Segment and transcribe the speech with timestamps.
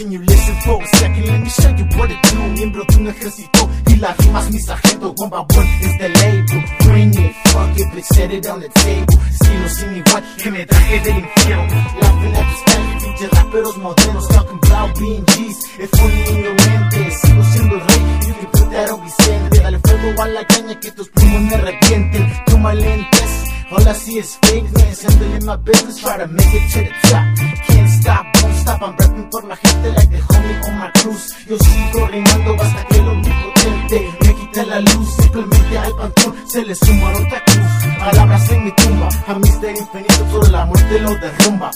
[0.00, 1.26] Can you listen for a second?
[1.26, 2.38] Let me show you what it do.
[2.56, 6.62] Miembro de un ejército y las rimas mi sargento One by one is the label.
[6.84, 9.18] Bring it, fuck it, bitch, set it on the table.
[9.30, 11.74] Estilo sin igual que me traje del infierno.
[12.00, 16.64] Laughing at the sky, pinche raperos modernos Talking about being G's, es funny en mi
[16.64, 20.46] mente Sigo siendo el rey, you can put that on Vicente Dale fuego a la
[20.46, 25.56] caña que tus primos me arrepienten Toma lentes, all I see is fakeness Handling my
[25.56, 27.39] business, try to make it to the top
[29.94, 31.34] like the homie on my cruise.
[31.48, 36.64] Yo sigo rimando hasta que lo omnipotente me quita la luz, simplemente al panteón se
[36.64, 37.98] le suma otra cruz.
[37.98, 41.70] Palabras en mi tumba, a mister infinito, toda la muerte lo derrumba.